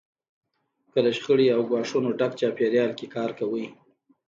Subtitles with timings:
[0.91, 3.65] که له شخړې او ګواښونو ډک چاپېریال کې کار کوئ.